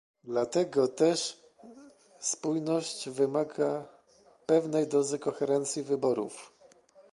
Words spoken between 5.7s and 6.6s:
wyborów